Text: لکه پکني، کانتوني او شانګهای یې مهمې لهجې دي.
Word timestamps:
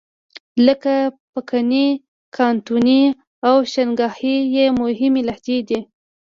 لکه 0.65 0.93
پکني، 1.31 1.87
کانتوني 2.37 3.03
او 3.47 3.55
شانګهای 3.71 4.35
یې 4.55 4.65
مهمې 4.81 5.21
لهجې 5.27 5.59
دي. 5.67 5.79